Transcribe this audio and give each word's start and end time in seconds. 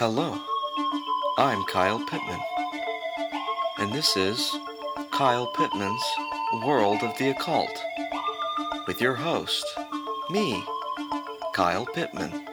Hello, 0.00 0.40
I'm 1.36 1.62
Kyle 1.64 1.98
Pittman, 1.98 2.40
and 3.76 3.92
this 3.92 4.16
is 4.16 4.50
Kyle 5.10 5.46
Pittman's 5.48 6.02
World 6.64 7.02
of 7.02 7.18
the 7.18 7.28
Occult 7.28 7.84
with 8.86 8.98
your 9.02 9.14
host, 9.14 9.62
me, 10.30 10.64
Kyle 11.52 11.84
Pittman. 11.84 12.48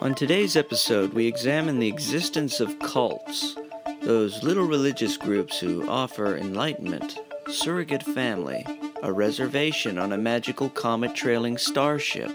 On 0.00 0.14
today's 0.14 0.56
episode, 0.56 1.12
we 1.12 1.26
examine 1.26 1.78
the 1.78 1.88
existence 1.88 2.58
of 2.58 2.78
cults, 2.78 3.54
those 4.00 4.42
little 4.42 4.64
religious 4.64 5.18
groups 5.18 5.60
who 5.60 5.86
offer 5.86 6.38
enlightenment, 6.38 7.18
surrogate 7.50 8.02
family, 8.02 8.64
a 9.02 9.12
reservation 9.12 9.98
on 9.98 10.10
a 10.10 10.16
magical 10.16 10.70
comet 10.70 11.14
trailing 11.14 11.58
starship. 11.58 12.32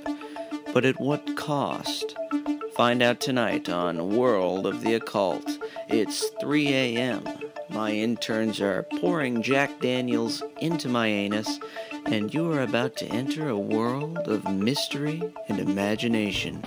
But 0.76 0.86
at 0.86 1.00
what 1.00 1.36
cost? 1.36 2.13
Find 2.76 3.04
out 3.04 3.20
tonight 3.20 3.70
on 3.70 4.16
World 4.16 4.66
of 4.66 4.82
the 4.82 4.96
Occult. 4.96 5.60
It's 5.88 6.30
3 6.42 6.68
a.m. 6.74 7.24
My 7.70 7.92
interns 7.92 8.60
are 8.62 8.84
pouring 9.00 9.42
Jack 9.42 9.80
Daniels 9.80 10.42
into 10.60 10.90
my 10.90 11.08
anus, 11.08 11.60
and 12.06 12.34
you 12.34 12.52
are 12.52 12.62
about 12.62 12.96
to 12.98 13.08
enter 13.08 13.50
a 13.50 13.58
world 13.58 14.18
of 14.28 14.52
mystery 14.52 15.22
and 15.48 15.60
imagination. 15.60 16.64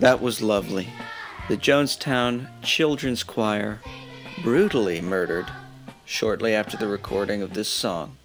That 0.00 0.22
was 0.22 0.40
lovely. 0.40 0.88
The 1.48 1.56
Jonestown 1.56 2.48
Children's 2.62 3.24
Choir 3.24 3.80
brutally 4.44 5.00
murdered 5.00 5.46
shortly 6.04 6.54
after 6.54 6.76
the 6.76 6.86
recording 6.86 7.42
of 7.42 7.54
this 7.54 7.68
song. 7.68 8.16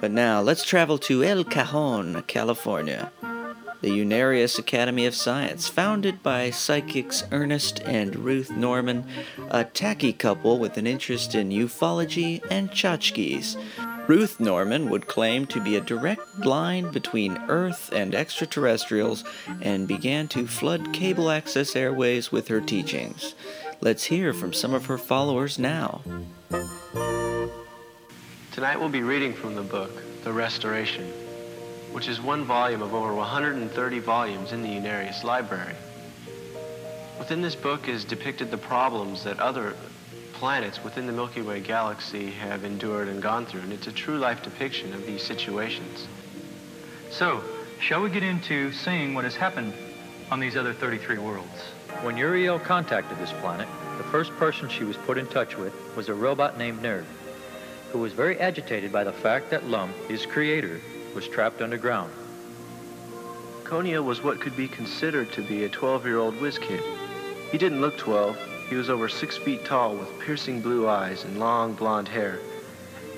But 0.00 0.10
now 0.10 0.40
let's 0.40 0.64
travel 0.64 0.96
to 1.00 1.22
El 1.22 1.44
Cajon, 1.44 2.22
California. 2.26 3.12
The 3.82 3.90
Unarius 3.90 4.58
Academy 4.58 5.06
of 5.06 5.14
Science, 5.14 5.68
founded 5.68 6.22
by 6.22 6.50
psychics 6.50 7.22
Ernest 7.30 7.80
and 7.84 8.16
Ruth 8.16 8.50
Norman, 8.50 9.06
a 9.50 9.64
tacky 9.64 10.12
couple 10.12 10.58
with 10.58 10.78
an 10.78 10.86
interest 10.86 11.34
in 11.34 11.50
ufology 11.50 12.42
and 12.50 12.70
tchotchkes. 12.70 13.56
Ruth 14.08 14.40
Norman 14.40 14.88
would 14.88 15.06
claim 15.06 15.44
to 15.48 15.60
be 15.60 15.76
a 15.76 15.82
direct 15.82 16.38
line 16.38 16.90
between 16.90 17.36
Earth 17.48 17.92
and 17.92 18.14
extraterrestrials 18.14 19.22
and 19.60 19.86
began 19.86 20.28
to 20.28 20.46
flood 20.46 20.94
cable 20.94 21.30
access 21.30 21.76
airways 21.76 22.32
with 22.32 22.48
her 22.48 22.62
teachings. 22.62 23.34
Let's 23.82 24.04
hear 24.04 24.32
from 24.32 24.54
some 24.54 24.72
of 24.72 24.86
her 24.86 24.96
followers 24.96 25.58
now. 25.58 26.00
Tonight 28.52 28.80
we'll 28.80 28.88
be 28.88 29.02
reading 29.02 29.34
from 29.34 29.54
the 29.54 29.60
book, 29.60 29.90
The 30.24 30.32
Restoration, 30.32 31.04
which 31.92 32.08
is 32.08 32.18
one 32.18 32.44
volume 32.44 32.80
of 32.80 32.94
over 32.94 33.14
130 33.14 33.98
volumes 33.98 34.52
in 34.52 34.62
the 34.62 34.70
Unarius 34.70 35.22
Library. 35.22 35.74
Within 37.18 37.42
this 37.42 37.54
book 37.54 37.88
is 37.88 38.06
depicted 38.06 38.50
the 38.50 38.56
problems 38.56 39.22
that 39.24 39.38
other 39.38 39.74
planets 40.38 40.84
within 40.84 41.04
the 41.04 41.12
Milky 41.12 41.42
Way 41.42 41.58
galaxy 41.58 42.30
have 42.30 42.62
endured 42.62 43.08
and 43.08 43.20
gone 43.20 43.44
through, 43.44 43.62
and 43.62 43.72
it's 43.72 43.88
a 43.88 43.92
true 43.92 44.18
life 44.18 44.40
depiction 44.40 44.94
of 44.94 45.04
these 45.04 45.20
situations. 45.20 46.06
So, 47.10 47.42
shall 47.80 48.02
we 48.02 48.10
get 48.10 48.22
into 48.22 48.70
seeing 48.70 49.14
what 49.14 49.24
has 49.24 49.34
happened 49.34 49.72
on 50.30 50.38
these 50.38 50.56
other 50.56 50.72
33 50.72 51.18
worlds? 51.18 51.60
When 52.02 52.16
Uriel 52.16 52.60
contacted 52.60 53.18
this 53.18 53.32
planet, 53.40 53.66
the 53.96 54.04
first 54.04 54.30
person 54.36 54.68
she 54.68 54.84
was 54.84 54.96
put 54.98 55.18
in 55.18 55.26
touch 55.26 55.56
with 55.56 55.74
was 55.96 56.08
a 56.08 56.14
robot 56.14 56.56
named 56.56 56.82
Nerd, 56.82 57.04
who 57.90 57.98
was 57.98 58.12
very 58.12 58.38
agitated 58.38 58.92
by 58.92 59.02
the 59.02 59.12
fact 59.12 59.50
that 59.50 59.64
Lum, 59.64 59.92
his 60.06 60.24
creator, 60.24 60.80
was 61.16 61.26
trapped 61.26 61.60
underground. 61.60 62.12
Konia 63.64 64.04
was 64.04 64.22
what 64.22 64.40
could 64.40 64.56
be 64.56 64.68
considered 64.68 65.32
to 65.32 65.42
be 65.42 65.64
a 65.64 65.68
12-year-old 65.68 66.40
whiz 66.40 66.58
kid. 66.58 66.82
He 67.50 67.58
didn't 67.58 67.80
look 67.80 67.98
12, 67.98 68.38
he 68.68 68.74
was 68.74 68.90
over 68.90 69.08
six 69.08 69.36
feet 69.38 69.64
tall 69.64 69.96
with 69.96 70.18
piercing 70.18 70.60
blue 70.60 70.88
eyes 70.88 71.24
and 71.24 71.38
long 71.38 71.72
blonde 71.72 72.08
hair. 72.08 72.38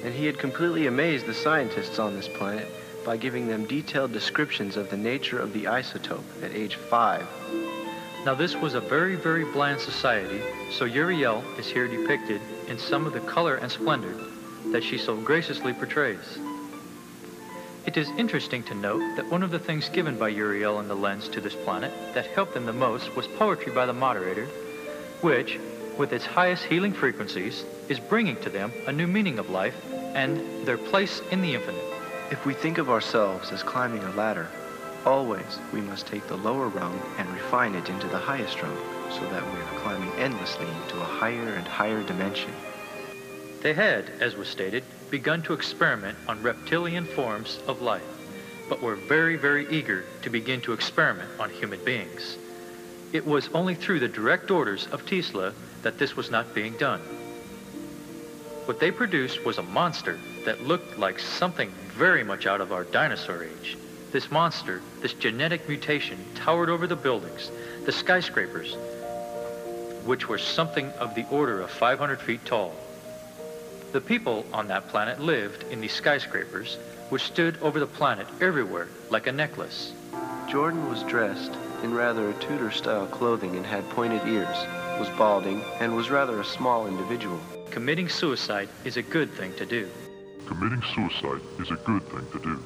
And 0.05 0.15
he 0.15 0.27
had 0.27 0.39
completely 0.39 0.87
amazed 0.87 1.27
the 1.27 1.35
scientists 1.35 1.99
on 1.99 2.15
this 2.15 2.29
planet 2.29 2.69
by 3.05 3.17
giving 3.17 3.49
them 3.49 3.67
detailed 3.67 4.13
descriptions 4.13 4.77
of 4.77 4.91
the 4.91 4.97
nature 4.97 5.39
of 5.39 5.53
the 5.53 5.65
isotope 5.65 6.25
at 6.43 6.53
age 6.53 6.77
five. 6.77 7.27
Now 8.25 8.35
this 8.35 8.55
was 8.55 8.75
a 8.75 8.81
very, 8.81 9.17
very 9.17 9.45
bland 9.45 9.81
society, 9.81 10.41
so 10.71 10.85
Uriel 10.85 11.43
is 11.59 11.67
here 11.67 11.89
depicted 11.89 12.41
in 12.69 12.79
some 12.79 13.07
of 13.07 13.13
the 13.13 13.21
color 13.21 13.57
and 13.57 13.73
splendor 13.73 14.15
that 14.73 14.85
she 14.85 14.99
so 14.99 15.17
graciously 15.17 15.73
portrays. 15.73 16.39
It 17.87 17.97
is 17.97 18.11
interesting 18.11 18.63
to 18.65 18.75
note 18.75 19.17
that 19.17 19.31
one 19.31 19.43
of 19.43 19.51
the 19.51 19.59
things 19.59 19.89
given 19.89 20.19
by 20.19 20.29
Uriel 20.29 20.79
and 20.79 20.89
the 20.89 20.95
lens 20.95 21.29
to 21.31 21.41
this 21.41 21.57
planet 21.57 21.93
that 22.15 22.27
helped 22.27 22.53
them 22.53 22.67
the 22.67 22.73
most 22.73 23.17
was 23.17 23.27
poetry 23.27 23.73
by 23.73 23.87
the 23.87 23.93
moderator 23.93 24.47
which, 25.23 25.59
with 25.99 26.13
its 26.13 26.25
highest 26.25 26.65
healing 26.65 26.93
frequencies, 26.93 27.65
is 27.89 28.01
bringing 28.01 28.37
to 28.41 28.51
them 28.51 28.73
a 28.87 28.93
new 28.93 29.07
meaning 29.07 29.39
of 29.39 29.51
life 29.51 29.75
and 30.15 30.67
their 30.67 30.79
place 30.79 31.21
in 31.31 31.43
the 31.43 31.55
infinite. 31.55 31.85
If 32.31 32.47
we 32.47 32.55
think 32.55 32.79
of 32.79 32.91
ourselves 32.91 33.53
as 33.53 33.63
climbing 33.63 34.03
a 34.05 34.11
ladder, 34.13 34.49
always 35.05 35.59
we 35.73 35.81
must 35.81 36.07
take 36.07 36.27
the 36.29 36.37
lower 36.37 36.69
rung 36.69 37.01
and 37.19 37.29
refine 37.31 37.75
it 37.75 37.89
into 37.89 38.07
the 38.09 38.19
highest 38.19 38.63
rung, 38.63 38.77
so 39.11 39.21
that 39.31 39.45
we 39.45 39.61
are 39.61 39.81
climbing 39.81 40.13
endlessly 40.13 40.67
into 40.67 41.01
a 41.01 41.05
higher 41.05 41.55
and 41.55 41.67
higher 41.67 42.03
dimension. 42.03 42.53
They 43.61 43.75
had, 43.75 44.11
as 44.21 44.37
was 44.37 44.49
stated, 44.49 44.85
begun 45.11 45.43
to 45.43 45.53
experiment 45.53 46.17
on 46.29 46.43
reptilian 46.43 47.05
forms 47.05 47.59
of 47.67 47.83
life, 47.83 48.03
but 48.69 48.81
were 48.81 48.97
very, 48.97 49.37
very 49.37 49.67
eager 49.71 50.05
to 50.23 50.31
begin 50.31 50.61
to 50.63 50.73
experiment 50.73 51.29
on 51.39 51.51
human 51.51 51.83
beings. 51.85 52.39
It 53.13 53.27
was 53.27 53.49
only 53.55 53.75
through 53.75 54.01
the 54.01 54.09
direct 54.09 54.53
orders 54.53 54.87
of 54.93 55.05
Tesla 55.05 55.53
that 55.83 55.99
this 55.99 56.17
was 56.17 56.31
not 56.31 56.55
being 56.55 56.77
done. 56.77 57.01
What 58.67 58.79
they 58.79 58.93
produced 58.93 59.45
was 59.45 59.59
a 59.59 59.63
monster 59.63 60.17
that 60.45 60.63
looked 60.63 60.97
like 60.97 61.19
something 61.19 61.73
very 61.89 62.23
much 62.23 62.47
out 62.47 62.61
of 62.61 62.73
our 62.73 62.85
dinosaur 62.85 63.43
age. 63.43 63.77
This 64.13 64.31
monster, 64.31 64.81
this 65.01 65.13
genetic 65.15 65.69
mutation, 65.69 66.25
towered 66.37 66.71
over 66.71 66.87
the 66.87 66.95
buildings, 66.95 67.51
the 67.85 67.91
skyscrapers, 67.91 68.77
which 70.05 70.29
were 70.29 70.39
something 70.39 70.91
of 70.93 71.17
the 71.17 71.27
order 71.31 71.61
of 71.61 71.71
500 71.71 72.21
feet 72.21 72.45
tall. 72.45 72.77
The 73.91 74.01
people 74.01 74.47
on 74.53 74.69
that 74.69 74.89
planet 74.89 75.21
lived 75.21 75.65
in 75.65 75.81
these 75.81 75.93
skyscrapers, 75.93 76.77
which 77.09 77.25
stood 77.25 77.59
over 77.61 77.81
the 77.81 77.87
planet 77.89 78.29
everywhere 78.41 78.87
like 79.11 79.27
a 79.27 79.33
necklace. 79.33 79.93
Jordan 80.49 80.89
was 80.89 81.03
dressed 81.03 81.53
in 81.83 81.95
rather 81.95 82.31
a 82.31 82.35
Tudor-style 82.35 83.07
clothing 83.07 83.57
and 83.57 83.65
had 83.65 83.89
pointed 83.91 84.27
ears, 84.27 84.57
was 84.99 85.09
balding, 85.17 85.63
and 85.81 85.95
was 85.95 86.11
rather 86.11 86.41
a 86.41 86.45
small 86.45 86.87
individual. 86.87 87.39
Committing 87.71 88.09
suicide 88.09 88.69
is 88.85 88.97
a 88.97 89.03
good 89.03 89.33
thing 89.33 89.55
to 89.55 89.65
do. 89.65 89.89
Committing 90.47 90.83
suicide 90.95 91.41
is 91.59 91.71
a 91.71 91.77
good 91.77 92.03
thing 92.09 92.27
to 92.33 92.39
do. 92.41 92.63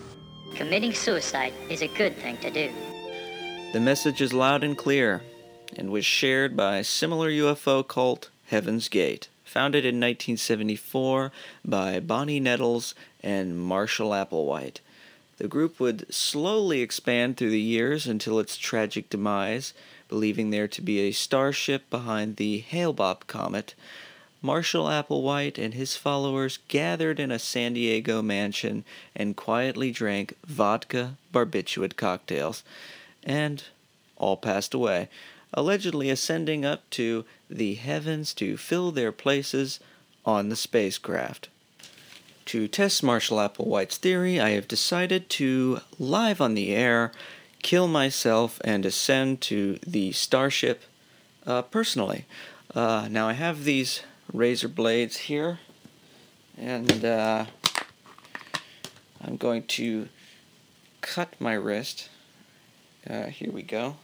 Committing 0.55 0.93
suicide 0.93 1.53
is 1.69 1.83
a 1.83 1.89
good 1.89 2.17
thing 2.17 2.37
to 2.39 2.51
do. 2.51 2.73
The 3.73 3.81
message 3.81 4.21
is 4.21 4.33
loud 4.33 4.63
and 4.65 4.79
clear 4.79 5.23
and 5.77 5.91
was 5.91 6.07
shared 6.07 6.57
by 6.57 6.83
similar 6.83 7.29
UFO 7.29 7.87
cult 7.87 8.31
Heaven's 8.47 8.89
Gate, 8.89 9.29
founded 9.45 9.85
in 9.85 9.97
1974 9.97 11.33
by 11.65 12.01
Bonnie 12.01 12.41
Nettles 12.41 12.95
and 13.23 13.59
Marshall 13.59 14.11
Applewhite. 14.11 14.81
The 15.39 15.49
group 15.49 15.81
would 15.81 16.13
slowly 16.15 16.81
expand 16.81 17.37
through 17.37 17.51
the 17.51 17.61
years 17.61 18.07
until 18.07 18.39
its 18.39 18.57
tragic 18.57 19.11
demise, 19.11 19.75
believing 20.09 20.51
there 20.51 20.69
to 20.69 20.81
be 20.81 21.01
a 21.01 21.13
starship 21.13 21.91
behind 21.91 22.37
the 22.37 22.59
Hale-Bopp 22.59 23.27
comet. 23.27 23.75
Marshall 24.41 24.87
Applewhite 24.87 25.59
and 25.59 25.75
his 25.75 25.97
followers 25.97 26.59
gathered 26.69 27.19
in 27.19 27.33
a 27.33 27.39
San 27.39 27.73
Diego 27.73 28.23
mansion 28.23 28.85
and 29.17 29.37
quietly 29.37 29.91
drank 29.91 30.35
vodka 30.47 31.17
barbiturate 31.33 31.97
cocktails, 31.97 32.63
and 33.25 33.65
all 34.17 34.37
passed 34.37 34.75
away. 34.75 35.09
allegedly 35.55 36.11
ascending 36.11 36.65
up 36.65 36.89
to 36.91 37.25
the 37.49 37.75
heavens 37.75 38.35
to 38.35 38.57
fill 38.57 38.91
their 38.91 39.13
places 39.13 39.81
on 40.27 40.49
the 40.49 40.57
spacecraft. 40.57 41.49
To 42.47 42.69
test 42.69 43.03
Marshall 43.03 43.39
Applewhite's 43.39 43.97
theory, 43.97 44.39
I 44.39 44.51
have 44.51 44.69
decided 44.69 45.31
to, 45.31 45.81
live 45.99 46.43
on 46.43 46.55
the 46.55 46.75
air, 46.75 47.11
kill 47.63 47.89
myself 47.89 48.61
and 48.65 48.85
ascend 48.85 49.41
to 49.43 49.79
the 49.87 50.13
starship 50.13 50.83
uh, 51.47 51.63
personally. 51.63 52.27
Uh, 52.75 53.09
now, 53.11 53.29
I 53.29 53.33
have 53.33 53.65
these 53.65 54.03
razor 54.33 54.69
blades 54.69 55.17
here, 55.17 55.61
and 56.59 57.05
uh, 57.05 57.47
I'm 59.23 59.37
going 59.37 59.63
to 59.63 60.09
cut 61.01 61.41
my 61.41 61.55
wrist. 61.55 62.11
Uh, 63.09 63.27
here 63.27 63.51
we 63.51 63.63
go. 63.63 63.97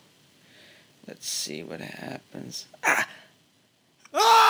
Let's 1.06 1.28
see 1.28 1.62
what 1.62 1.80
happens. 1.80 2.66
Ah! 2.84 3.06
Ah! 4.14 4.49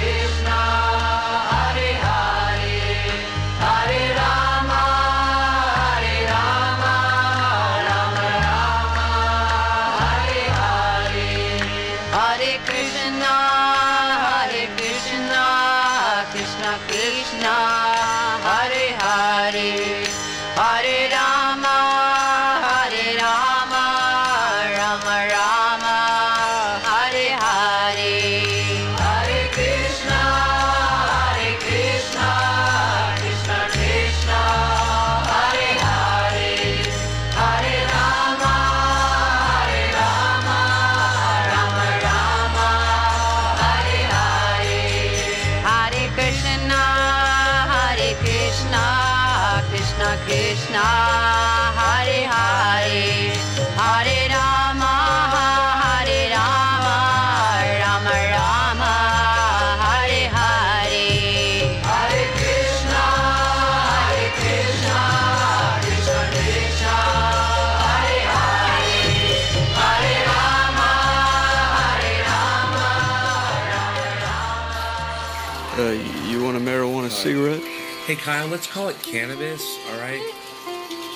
want 76.51 76.67
a 76.67 76.69
marijuana 76.69 77.09
cigarette? 77.09 77.61
Hey 78.05 78.15
Kyle, 78.15 78.47
let's 78.47 78.67
call 78.67 78.89
it 78.89 79.01
cannabis, 79.01 79.63
all 79.89 79.99
right? 79.99 80.19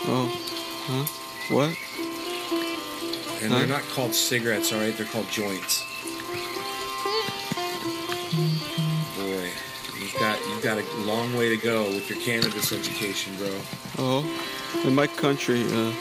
Oh, 0.07 0.31
huh? 0.87 1.53
What? 1.53 1.69
And 3.43 3.51
Huh? 3.51 3.59
they're 3.59 3.67
not 3.67 3.81
called 3.93 4.13
cigarettes, 4.15 4.71
all 4.71 4.79
right? 4.79 4.95
They're 4.95 5.05
called 5.05 5.27
joints. 5.29 5.83
Boy, 9.17 9.49
you've 9.99 10.15
got 10.19 10.39
you've 10.47 10.63
got 10.63 10.77
a 10.77 10.85
long 11.05 11.35
way 11.35 11.49
to 11.49 11.57
go 11.57 11.83
with 11.83 12.09
your 12.09 12.19
cannabis 12.19 12.71
education, 12.71 13.35
bro. 13.35 13.49
Oh, 13.97 14.81
in 14.85 14.95
my 14.95 15.07
country, 15.07 15.63
uh, 15.65 15.93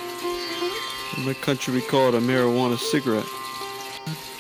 in 1.17 1.27
my 1.27 1.35
country 1.35 1.75
we 1.75 1.81
call 1.81 2.11
it 2.11 2.15
a 2.15 2.21
marijuana 2.21 2.79
cigarette. 2.79 3.27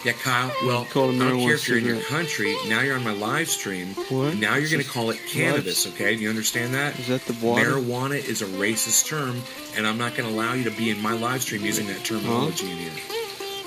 Yeah, 0.04 0.12
Kyle. 0.12 0.52
Well, 0.66 0.84
Call 0.84 1.10
I 1.14 1.18
don't 1.30 1.40
care 1.40 1.54
if 1.54 1.66
you're 1.66 1.78
in 1.78 1.84
your 1.86 2.00
country. 2.02 2.54
Now 2.68 2.82
you're 2.82 2.96
on 2.96 3.04
my 3.04 3.14
live 3.14 3.48
stream. 3.48 3.94
What? 4.10 4.36
Now 4.36 4.56
you're 4.56 4.68
going 4.68 4.82
to 4.82 4.88
call 4.88 5.08
it 5.10 5.18
cannabis, 5.26 5.86
okay? 5.88 6.14
Do 6.14 6.22
you 6.22 6.28
understand 6.28 6.74
that? 6.74 6.98
Is 6.98 7.08
that 7.08 7.22
the 7.22 7.32
water? 7.44 7.62
Marijuana 7.70 8.16
is 8.16 8.42
a 8.42 8.46
racist 8.46 9.06
term, 9.06 9.40
and 9.76 9.86
I'm 9.86 9.96
not 9.96 10.14
going 10.14 10.28
to 10.28 10.34
allow 10.34 10.52
you 10.52 10.64
to 10.64 10.70
be 10.76 10.90
in 10.90 11.00
my 11.00 11.12
live 11.14 11.40
stream 11.42 11.64
using 11.64 11.86
that 11.86 12.04
terminology 12.04 12.70
in 12.70 12.76
here. 12.76 12.92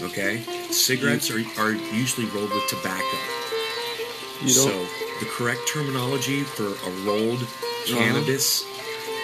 Okay? 0.04 0.38
Cigarettes 0.72 1.32
are, 1.32 1.40
are 1.60 1.72
usually 1.72 2.28
rolled 2.28 2.52
with 2.52 2.68
tobacco. 2.68 3.18
You 4.44 4.54
don't. 4.54 4.70
So 4.70 4.86
the 5.20 5.26
correct 5.32 5.62
terminology 5.68 6.44
for 6.44 6.68
a 6.68 6.92
rolled 7.04 7.42
Uh-huh. 7.42 7.98
cannabis 7.98 8.64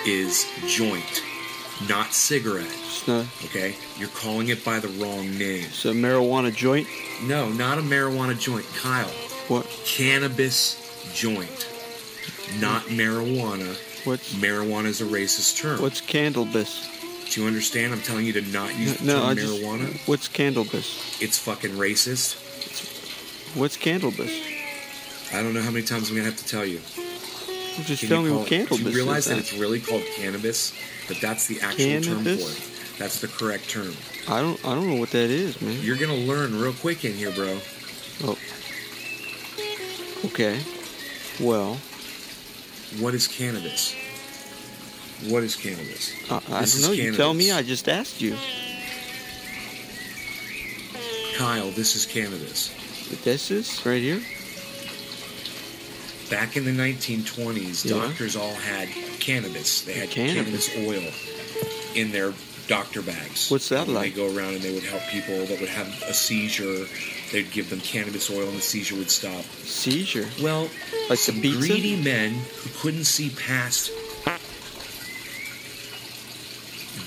is 0.07 0.47
joint, 0.65 1.21
not 1.89 2.13
cigarette. 2.13 2.65
It's 2.67 3.07
not. 3.07 3.25
Okay? 3.45 3.75
You're 3.97 4.09
calling 4.09 4.49
it 4.49 4.63
by 4.63 4.79
the 4.79 4.87
wrong 4.89 5.29
name. 5.37 5.65
It's 5.65 5.85
a 5.85 5.89
marijuana 5.89 6.53
joint. 6.55 6.87
No, 7.23 7.49
not 7.49 7.77
a 7.77 7.81
marijuana 7.81 8.39
joint, 8.39 8.65
Kyle. 8.77 9.07
What? 9.47 9.65
Cannabis 9.85 10.79
joint, 11.13 11.67
not 12.59 12.83
marijuana. 12.83 13.75
What? 14.05 14.19
Marijuana 14.19 14.85
is 14.85 15.01
a 15.01 15.05
racist 15.05 15.59
term. 15.61 15.81
what's 15.81 16.01
cannabis? 16.01 16.89
Do 17.29 17.41
you 17.41 17.47
understand? 17.47 17.93
I'm 17.93 18.01
telling 18.01 18.25
you 18.25 18.33
to 18.33 18.41
not 18.41 18.75
use 18.77 18.97
the 18.97 19.05
No, 19.05 19.19
term 19.19 19.25
I 19.29 19.33
just. 19.33 19.61
marijuana. 19.61 20.07
What's 20.07 20.27
cannabis? 20.27 21.21
It's 21.21 21.37
fucking 21.37 21.71
racist. 21.71 22.35
What's 23.55 23.75
cannabis? 23.77 24.31
I 25.33 25.41
don't 25.41 25.53
know 25.53 25.61
how 25.61 25.71
many 25.71 25.85
times 25.85 26.09
I'm 26.09 26.15
gonna 26.15 26.29
have 26.29 26.37
to 26.37 26.45
tell 26.47 26.65
you. 26.65 26.79
Just 27.85 28.07
tell 28.07 28.21
you 28.21 28.29
me 28.29 28.37
what 28.37 28.47
cannabis 28.47 28.77
Do 28.77 28.83
you 28.83 28.95
realize 28.95 29.25
that 29.25 29.31
then. 29.31 29.39
it's 29.39 29.53
really 29.53 29.79
called 29.79 30.03
cannabis? 30.15 30.73
But 31.07 31.17
that's 31.21 31.47
the 31.47 31.59
actual 31.61 32.01
term 32.01 32.23
for 32.23 32.29
it. 32.31 32.69
That's 32.99 33.19
the 33.19 33.27
correct 33.27 33.69
term. 33.69 33.93
I 34.29 34.39
don't. 34.41 34.63
I 34.65 34.75
don't 34.75 34.87
know 34.87 34.95
what 34.99 35.09
that 35.11 35.29
is, 35.29 35.59
man. 35.61 35.77
You're 35.81 35.97
gonna 35.97 36.13
learn 36.15 36.59
real 36.59 36.73
quick 36.73 37.03
in 37.03 37.13
here, 37.13 37.31
bro. 37.31 37.59
Oh. 38.23 38.37
Okay. 40.25 40.59
Well, 41.41 41.77
What 42.99 43.15
is 43.15 43.27
cannabis? 43.27 43.95
What 45.27 45.43
is 45.43 45.55
cannabis? 45.55 46.13
I, 46.31 46.35
I 46.49 46.61
This 46.61 46.79
don't 46.81 46.91
know. 46.91 47.03
You 47.03 47.15
tell 47.15 47.33
me. 47.33 47.51
I 47.51 47.63
just 47.63 47.89
asked 47.89 48.21
you. 48.21 48.37
Kyle, 51.35 51.71
this 51.71 51.95
is 51.95 52.05
cannabis. 52.05 52.69
This 53.23 53.49
is 53.51 53.83
right 53.85 54.01
here. 54.01 54.21
Back 56.29 56.57
in 56.57 56.65
the 56.65 56.71
1920s, 56.71 57.85
Yeah. 57.85 57.97
doctors 57.97 58.35
all 58.35 58.55
had 58.55 58.89
cannabis. 59.19 59.81
They 59.81 59.93
had 59.93 60.09
Cannabis. 60.09 60.69
cannabis, 60.69 60.87
oil 60.87 61.13
in 61.95 62.11
their 62.11 62.33
doctor 62.67 63.01
bags. 63.01 63.51
What's 63.51 63.69
that 63.69 63.87
like? 63.87 64.15
They 64.15 64.21
go 64.21 64.35
around 64.35 64.55
and 64.55 64.61
they 64.63 64.71
would 64.73 64.83
help 64.83 65.03
people 65.11 65.45
that 65.45 65.59
would 65.59 65.69
have 65.69 65.87
a 66.03 66.13
seizure. 66.13 66.87
They'd 67.31 67.51
give 67.51 67.69
them 67.69 67.81
cannabis 67.81 68.29
oil 68.31 68.47
and 68.47 68.57
the 68.57 68.61
seizure 68.61 68.95
would 68.95 69.11
stop. 69.11 69.43
Seizure. 69.65 70.27
Well, 70.41 70.69
Like 71.09 71.19
some 71.19 71.41
greedy 71.41 71.97
men 71.97 72.33
who 72.61 72.69
couldn't 72.79 73.03
see 73.05 73.29
past 73.29 73.91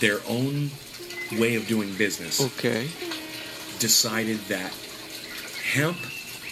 their 0.00 0.20
own 0.28 0.70
way 1.38 1.54
of 1.54 1.66
doing 1.66 1.92
business 1.94 2.40
Okay. 2.40 2.88
decided 3.78 4.38
that 4.48 4.72
hemp 5.72 5.96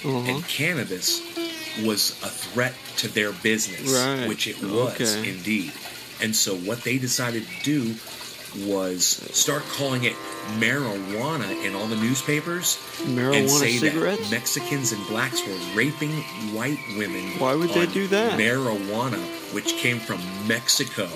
Uh-huh. 0.04 0.18
and 0.30 0.48
cannabis 0.48 1.20
was 1.82 2.10
a 2.22 2.28
threat 2.28 2.74
to 2.98 3.08
their 3.08 3.32
business, 3.32 3.80
Right. 3.90 4.28
which 4.28 4.46
it 4.46 4.60
was 4.62 4.94
Okay. 5.00 5.28
indeed. 5.28 5.72
And 6.20 6.34
so 6.36 6.54
what 6.54 6.84
they 6.84 6.98
decided 6.98 7.44
to 7.46 7.64
do 7.64 7.94
was 8.66 9.20
start 9.32 9.64
calling 9.76 10.04
it 10.04 10.14
marijuana 10.60 11.64
in 11.64 11.74
all 11.74 11.86
the 11.88 11.96
newspapers 11.96 12.78
and 13.04 13.50
say 13.50 13.78
cigarettes. 13.78 14.22
that 14.22 14.30
Mexicans 14.30 14.92
and 14.92 15.04
blacks 15.08 15.40
were 15.44 15.56
raping 15.74 16.12
white 16.54 16.78
women. 16.96 17.38
Why 17.40 17.54
would 17.54 17.70
they 17.70 17.86
do 17.86 18.06
that? 18.08 18.38
Marijuana. 18.38 19.18
which 19.52 19.76
came 19.76 20.00
from 20.00 20.20
Mexico. 20.48 21.08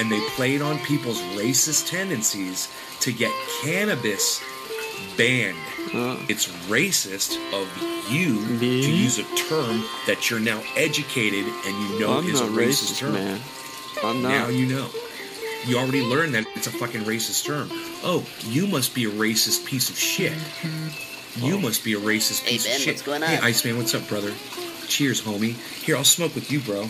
And 0.00 0.10
they 0.10 0.20
played 0.36 0.62
on 0.62 0.78
people's 0.80 1.20
racist 1.36 1.86
tendencies 1.90 2.68
to 3.00 3.12
get 3.12 3.30
cannabis 3.62 4.40
banned. 5.16 5.56
It's 6.28 6.48
racist 6.68 7.36
of 7.52 7.68
you 8.10 8.58
to 8.58 8.66
use 8.66 9.18
a 9.18 9.24
term 9.36 9.82
that 10.06 10.30
you're 10.30 10.40
now 10.40 10.62
educated 10.76 11.44
and 11.44 11.90
you 11.90 12.00
know 12.00 12.18
I'm 12.18 12.26
is 12.28 12.40
a 12.40 12.44
racist, 12.44 12.92
racist, 12.94 12.98
term. 13.00 13.12
man. 13.12 13.40
I'm 14.02 14.22
not. 14.22 14.28
Now 14.30 14.48
you 14.48 14.66
know. 14.66 14.88
You 15.64 15.78
already 15.78 16.02
learned 16.02 16.34
that 16.34 16.44
it's 16.56 16.66
a 16.66 16.72
fucking 16.72 17.02
racist 17.02 17.44
term. 17.44 17.68
Oh, 18.02 18.26
you 18.40 18.66
must 18.66 18.94
be 18.96 19.04
a 19.04 19.10
racist 19.10 19.64
piece 19.64 19.90
of 19.90 19.96
shit. 19.96 20.32
You 21.36 21.54
oh. 21.54 21.60
must 21.60 21.84
be 21.84 21.94
a 21.94 21.98
racist 22.00 22.42
Hey, 22.42 22.52
piece 22.52 22.66
Ben, 22.66 22.76
of 22.76 22.82
shit. 22.82 22.94
what's 22.94 23.02
going 23.02 23.22
on? 23.22 23.28
Hey. 23.28 23.38
Iceman, 23.38 23.76
what's 23.76 23.94
up, 23.94 24.06
brother? 24.08 24.32
Cheers, 24.88 25.22
homie. 25.22 25.54
Here, 25.84 25.96
I'll 25.96 26.04
smoke 26.04 26.34
with 26.34 26.50
you, 26.50 26.58
bro. 26.60 26.88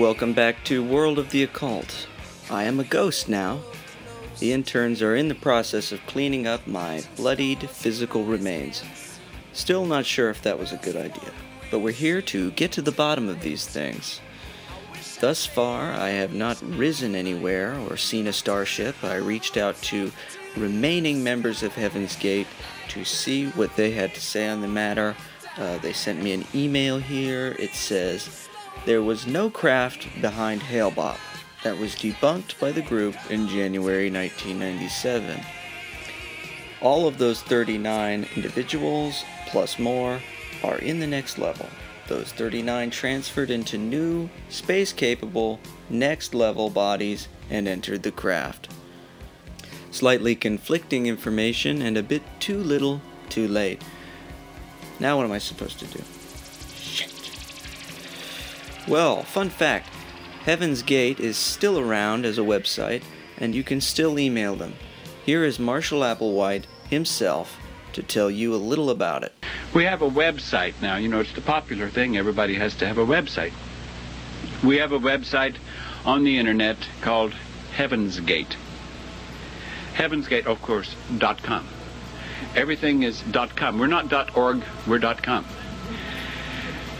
Welcome 0.00 0.32
back 0.32 0.64
to 0.64 0.82
World 0.82 1.18
of 1.18 1.28
the 1.28 1.42
Occult. 1.42 2.08
I 2.50 2.62
am 2.62 2.80
a 2.80 2.84
ghost 2.84 3.28
now. 3.28 3.60
The 4.38 4.50
interns 4.50 5.02
are 5.02 5.14
in 5.14 5.28
the 5.28 5.34
process 5.34 5.92
of 5.92 6.00
cleaning 6.06 6.46
up 6.46 6.66
my 6.66 7.02
bloodied 7.16 7.68
physical 7.68 8.24
remains. 8.24 8.82
Still 9.52 9.84
not 9.84 10.06
sure 10.06 10.30
if 10.30 10.40
that 10.40 10.58
was 10.58 10.72
a 10.72 10.78
good 10.78 10.96
idea, 10.96 11.30
but 11.70 11.80
we're 11.80 11.92
here 11.92 12.22
to 12.22 12.50
get 12.52 12.72
to 12.72 12.80
the 12.80 12.90
bottom 12.90 13.28
of 13.28 13.42
these 13.42 13.66
things. 13.66 14.22
Thus 15.20 15.44
far, 15.44 15.92
I 15.92 16.08
have 16.08 16.32
not 16.32 16.62
risen 16.62 17.14
anywhere 17.14 17.78
or 17.80 17.98
seen 17.98 18.26
a 18.26 18.32
starship. 18.32 18.96
I 19.04 19.16
reached 19.16 19.58
out 19.58 19.76
to 19.82 20.10
remaining 20.56 21.22
members 21.22 21.62
of 21.62 21.74
Heaven's 21.74 22.16
Gate 22.16 22.46
to 22.88 23.04
see 23.04 23.48
what 23.48 23.76
they 23.76 23.90
had 23.90 24.14
to 24.14 24.20
say 24.22 24.48
on 24.48 24.62
the 24.62 24.66
matter. 24.66 25.14
Uh, 25.58 25.76
they 25.76 25.92
sent 25.92 26.22
me 26.22 26.32
an 26.32 26.46
email 26.54 26.98
here. 26.98 27.54
It 27.58 27.74
says, 27.74 28.48
There 28.86 29.02
was 29.02 29.26
no 29.26 29.50
craft 29.50 30.08
behind 30.22 30.62
Hale-Bopp. 30.62 31.18
That 31.64 31.76
was 31.76 31.94
debunked 31.94 32.58
by 32.58 32.72
the 32.72 32.80
group 32.80 33.14
in 33.30 33.46
January 33.46 34.10
1997. 34.10 35.38
All 36.80 37.06
of 37.06 37.18
those 37.18 37.42
39 37.42 38.26
individuals, 38.34 39.22
plus 39.48 39.78
more, 39.78 40.20
are 40.64 40.78
in 40.78 40.98
the 40.98 41.06
next 41.06 41.36
level. 41.36 41.68
Those 42.08 42.32
39 42.32 42.90
transferred 42.90 43.50
into 43.50 43.76
new, 43.76 44.30
space 44.48 44.94
capable, 44.94 45.60
next 45.90 46.34
level 46.34 46.70
bodies 46.70 47.28
and 47.50 47.68
entered 47.68 48.02
the 48.02 48.10
craft. 48.10 48.68
Slightly 49.90 50.34
conflicting 50.34 51.06
information 51.06 51.82
and 51.82 51.98
a 51.98 52.02
bit 52.02 52.22
too 52.40 52.58
little, 52.58 53.02
too 53.28 53.46
late. 53.46 53.82
Now, 54.98 55.18
what 55.18 55.26
am 55.26 55.32
I 55.32 55.38
supposed 55.38 55.78
to 55.80 55.86
do? 55.86 56.02
Well, 58.90 59.22
fun 59.22 59.50
fact 59.50 59.88
Heaven's 60.42 60.82
Gate 60.82 61.20
is 61.20 61.36
still 61.36 61.78
around 61.78 62.26
as 62.26 62.38
a 62.38 62.42
website, 62.42 63.04
and 63.38 63.54
you 63.54 63.62
can 63.62 63.80
still 63.80 64.18
email 64.18 64.56
them. 64.56 64.74
Here 65.24 65.44
is 65.44 65.60
Marshall 65.60 66.00
Applewhite 66.00 66.64
himself 66.88 67.56
to 67.92 68.02
tell 68.02 68.28
you 68.28 68.52
a 68.52 68.56
little 68.56 68.90
about 68.90 69.22
it. 69.22 69.32
We 69.74 69.84
have 69.84 70.02
a 70.02 70.10
website 70.10 70.74
now. 70.82 70.96
You 70.96 71.06
know, 71.06 71.20
it's 71.20 71.32
the 71.32 71.40
popular 71.40 71.88
thing. 71.88 72.16
Everybody 72.16 72.54
has 72.54 72.74
to 72.78 72.86
have 72.88 72.98
a 72.98 73.06
website. 73.06 73.52
We 74.64 74.78
have 74.78 74.90
a 74.90 74.98
website 74.98 75.54
on 76.04 76.24
the 76.24 76.36
internet 76.36 76.76
called 77.00 77.32
Heaven's 77.76 78.18
Gate. 78.18 78.56
Heaven's 79.94 80.26
Gate, 80.26 80.48
of 80.48 80.60
course, 80.62 80.96
.com. 81.20 81.64
Everything 82.56 83.04
is 83.04 83.22
.com. 83.54 83.78
We're 83.78 83.86
not 83.86 84.36
.org, 84.36 84.64
we're 84.88 84.98
.com. 84.98 85.44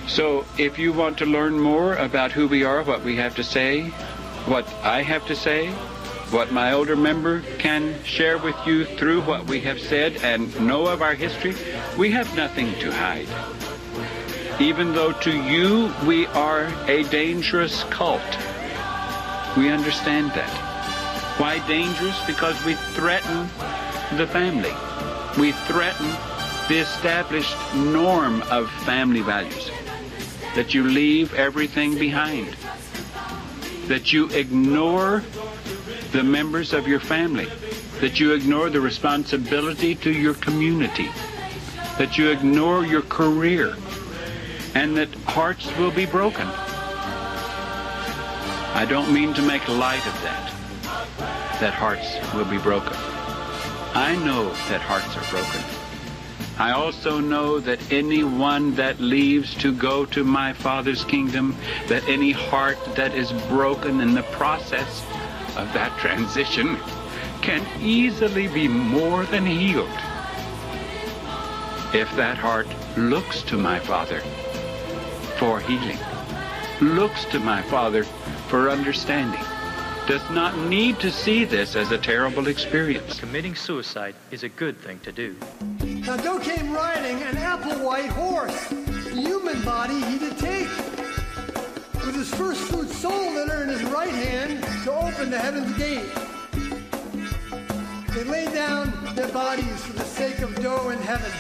So 0.07 0.45
if 0.59 0.78
you 0.78 0.92
want 0.92 1.19
to 1.19 1.26
learn 1.26 1.59
more 1.59 1.95
about 1.97 2.33
who 2.33 2.49
we 2.49 2.64
are, 2.64 2.83
what 2.83 3.02
we 3.02 3.16
have 3.16 3.35
to 3.37 3.45
say, 3.45 3.90
what 4.47 4.69
I 4.83 5.02
have 5.02 5.26
to 5.26 5.37
say, 5.37 5.71
what 6.30 6.52
my 6.52 6.73
older 6.73 6.97
member 6.97 7.42
can 7.59 8.02
share 8.04 8.38
with 8.38 8.57
you 8.64 8.85
through 8.85 9.23
what 9.23 9.47
we 9.47 9.61
have 9.61 9.80
said 9.80 10.16
and 10.23 10.59
know 10.61 10.87
of 10.87 11.02
our 11.02 11.14
history, 11.14 11.54
we 11.99 12.11
have 12.12 12.35
nothing 12.37 12.73
to 12.80 12.92
hide. 12.92 13.28
Even 14.61 14.92
though 14.92 15.12
to 15.12 15.33
you 15.33 15.92
we 16.07 16.26
are 16.26 16.66
a 16.87 17.02
dangerous 17.04 17.83
cult, 17.85 18.21
we 19.57 19.71
understand 19.71 20.30
that. 20.33 20.50
Why 21.38 21.66
dangerous? 21.66 22.19
Because 22.26 22.62
we 22.64 22.75
threaten 22.75 23.49
the 24.16 24.26
family. 24.26 24.75
We 25.40 25.52
threaten 25.52 26.07
the 26.69 26.78
established 26.78 27.57
norm 27.75 28.42
of 28.50 28.71
family 28.85 29.23
values. 29.23 29.71
That 30.54 30.75
you 30.75 30.85
leave 30.85 31.33
everything 31.35 31.99
behind. 31.99 32.57
That 33.87 34.12
you 34.12 34.28
ignore 34.30 35.23
the 36.12 36.23
members 36.23 36.73
of 36.73 36.88
your 36.88 37.00
family. 37.00 37.49
That 38.00 38.19
you 38.19 38.33
ignore 38.35 38.71
the 38.71 38.80
responsibility 38.80 39.95
to 39.97 40.12
your 40.12 40.35
community. 40.35 41.09
That 41.99 42.19
you 42.19 42.30
ignore 42.30 42.85
your 42.85 43.02
career. 43.02 43.76
And 44.75 44.97
that 44.97 45.14
hearts 45.26 45.71
will 45.78 45.90
be 45.90 46.07
broken. 46.07 46.49
I 48.73 48.87
don't 48.88 49.12
mean 49.12 49.35
to 49.35 49.42
make 49.42 49.69
light 49.69 50.07
of 50.07 50.23
that. 50.23 50.52
That 51.61 51.75
hearts 51.75 52.14
will 52.35 52.47
be 52.47 52.59
broken. 52.59 52.95
I 53.95 54.16
know 54.25 54.50
that 54.69 54.80
hearts 54.80 55.16
are 55.16 55.30
broken. 55.30 55.79
I 56.61 56.73
also 56.73 57.21
know 57.21 57.59
that 57.61 57.81
anyone 57.90 58.75
that 58.75 59.00
leaves 59.00 59.55
to 59.62 59.73
go 59.73 60.05
to 60.05 60.25
my 60.25 60.52
Father's 60.52 61.07
kingdom, 61.07 61.57
that 61.88 62.07
any 62.07 62.33
heart 62.33 62.76
that 62.97 63.14
is 63.14 63.33
broken 63.49 64.02
in 64.02 64.12
the 64.12 64.25
process 64.25 65.02
of 65.57 65.73
that 65.73 65.99
transition 65.99 66.76
can 67.40 67.67
easily 67.83 68.47
be 68.47 68.69
more 68.69 69.25
than 69.25 69.47
healed. 69.47 69.88
If 71.95 72.14
that 72.17 72.37
heart 72.37 72.69
looks 72.95 73.40
to 73.45 73.57
my 73.57 73.79
Father 73.79 74.21
for 75.38 75.61
healing, 75.61 75.99
looks 76.83 77.25
to 77.33 77.38
my 77.40 77.62
Father 77.62 78.05
for 78.49 78.69
understanding, 78.69 79.40
does 80.07 80.29
not 80.29 80.59
need 80.59 81.00
to 81.00 81.11
see 81.11 81.47
this 81.47 81.75
as 81.75 81.90
a 81.90 81.97
terrible 81.97 82.49
experience. 82.49 83.19
Committing 83.19 83.55
suicide 83.55 84.14
is 84.31 84.43
a 84.43 84.49
good 84.50 84.76
thing 84.76 85.00
to 85.00 85.11
do. 85.11 85.35
Now 86.11 86.17
Doe 86.17 86.40
came 86.40 86.73
riding 86.73 87.23
an 87.23 87.37
apple 87.37 87.87
white 87.87 88.11
horse, 88.11 88.69
human 89.12 89.62
body 89.62 90.00
he 90.07 90.19
did 90.19 90.37
take. 90.38 90.69
With 92.05 92.17
his 92.17 92.35
first 92.35 92.62
fruit 92.62 92.88
soul 92.88 93.33
litter 93.33 93.62
in 93.62 93.69
his 93.69 93.85
right 93.85 94.12
hand 94.12 94.61
to 94.83 94.93
open 94.93 95.31
the 95.31 95.38
heaven's 95.38 95.73
gate. 95.79 96.11
They 98.12 98.25
laid 98.25 98.52
down 98.52 99.14
their 99.14 99.29
bodies 99.29 99.85
for 99.85 99.93
the 99.93 100.02
sake 100.02 100.40
of 100.40 100.52
Doe 100.61 100.88
in 100.88 100.99
heaven. 100.99 101.31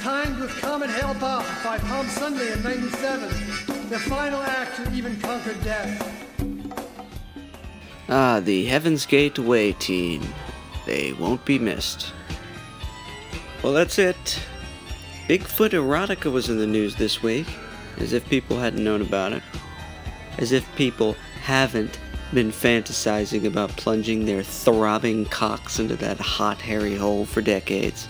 Timed 0.00 0.38
with 0.38 0.56
Comet 0.60 0.90
Hale-Bopp 0.90 1.64
by 1.64 1.78
Palm 1.78 2.06
Sunday 2.06 2.52
in 2.52 2.62
97, 2.62 3.28
the 3.88 3.98
final 3.98 4.42
act 4.42 4.76
to 4.76 4.92
even 4.92 5.20
conquer 5.20 5.54
death. 5.64 5.90
Ah, 8.08 8.38
the 8.38 8.66
Heaven's 8.66 9.06
Gate 9.06 9.40
Way 9.40 9.72
team. 9.72 10.22
They 10.86 11.14
won't 11.14 11.44
be 11.44 11.58
missed. 11.58 12.12
Well, 13.66 13.74
that's 13.74 13.98
it. 13.98 14.38
Bigfoot 15.26 15.70
erotica 15.70 16.30
was 16.30 16.48
in 16.48 16.58
the 16.58 16.68
news 16.68 16.94
this 16.94 17.20
week, 17.20 17.48
as 17.98 18.12
if 18.12 18.28
people 18.28 18.60
hadn't 18.60 18.84
known 18.84 19.02
about 19.02 19.32
it. 19.32 19.42
As 20.38 20.52
if 20.52 20.72
people 20.76 21.16
haven't 21.42 21.98
been 22.32 22.52
fantasizing 22.52 23.44
about 23.44 23.70
plunging 23.70 24.24
their 24.24 24.44
throbbing 24.44 25.24
cocks 25.24 25.80
into 25.80 25.96
that 25.96 26.20
hot, 26.20 26.60
hairy 26.60 26.94
hole 26.94 27.26
for 27.26 27.42
decades. 27.42 28.06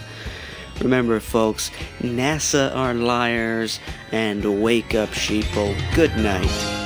Remember, 0.83 1.21
folks, 1.21 1.71
NASA 2.01 2.77
are 2.77 2.93
liars, 2.93 3.81
and 4.13 4.63
wake 4.63 4.95
up, 4.95 5.09
sheeple. 5.09 5.75
Good 5.95 6.15
night. 6.19 6.86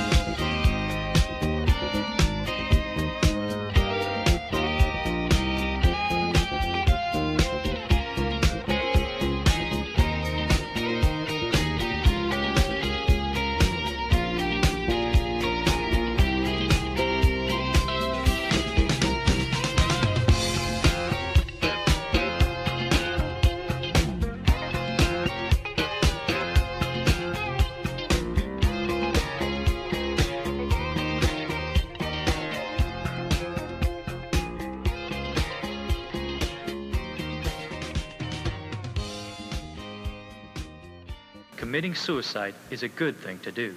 Committing 41.81 41.95
suicide 41.95 42.53
is 42.69 42.83
a 42.83 42.87
good 42.87 43.17
thing 43.17 43.39
to 43.39 43.51
do. 43.51 43.73